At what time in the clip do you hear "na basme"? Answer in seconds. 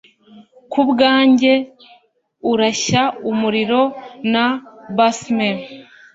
4.31-5.49